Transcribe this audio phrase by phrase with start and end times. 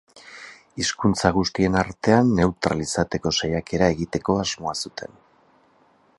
[0.83, 5.19] Hizkuntza guztien artean neutral izateko saiakera egiteko asmoa zuten.